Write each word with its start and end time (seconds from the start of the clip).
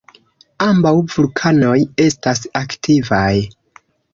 Ambaŭ 0.65 0.93
vulkanoj 1.15 1.75
estas 2.07 2.43
aktivaj. 2.63 3.33